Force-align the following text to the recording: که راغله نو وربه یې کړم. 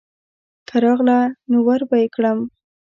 که 0.67 0.75
راغله 0.83 1.19
نو 1.49 1.57
وربه 1.67 1.97
یې 2.01 2.07
کړم. 2.15 2.39